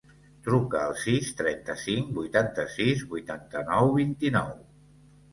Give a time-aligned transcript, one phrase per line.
[0.45, 4.49] Truca al sis, trenta-cinc, vuitanta-sis, vuitanta-nou, vint-i-nou.